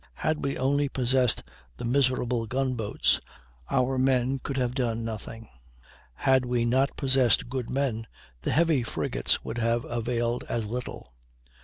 [0.15, 1.43] Had we only possessed
[1.77, 3.21] the miserable gun boats,
[3.69, 5.47] our men could have done nothing;
[6.15, 8.07] had we not possessed good men,
[8.41, 11.13] the heavy frigates would have availed as little.